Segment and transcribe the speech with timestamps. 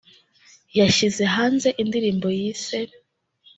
[0.79, 2.79] yashyize hanze indirimbo yise